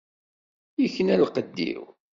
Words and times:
Ikna 0.85 1.15
lqedd-iw. 1.21 1.83